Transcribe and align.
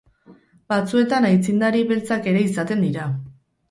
Batzuetan 0.73 1.29
aitzindari 1.31 1.87
beltzak 1.95 2.35
ere 2.35 2.45
izaten 2.51 2.87
dira. 2.91 3.11